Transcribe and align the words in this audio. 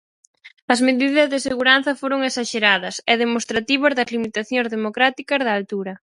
As 0.73 0.79
medidas 0.87 1.27
de 1.33 1.39
seguranza 1.47 1.91
foron 2.01 2.19
esaxeradas, 2.29 2.95
e 3.11 3.13
demostrativas 3.23 3.95
das 3.97 4.11
limitacións 4.13 4.71
democráticas 4.75 5.43
da 5.45 5.55
altura. 5.59 5.93